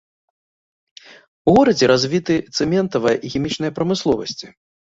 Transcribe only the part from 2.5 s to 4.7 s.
цэментавая і хімічная прамысловасці.